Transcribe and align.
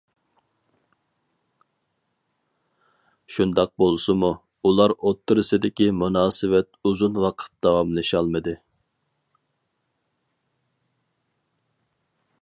شۇنداق 3.35 3.69
بولسىمۇ، 3.83 4.31
ئۇلار 4.69 4.95
ئوتتۇرىسىدىكى 4.97 5.89
مۇناسىۋەت 5.99 6.73
ئۇزۇن 6.89 7.21
ۋاقىت 7.27 7.55
داۋاملىشالمىدى. 7.67 8.57